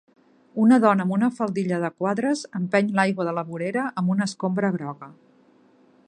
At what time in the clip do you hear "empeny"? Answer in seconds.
2.61-2.89